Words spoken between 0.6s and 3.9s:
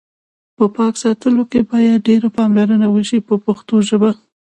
پاک ساتلو کې باید ډېره پاملرنه وشي په پښتو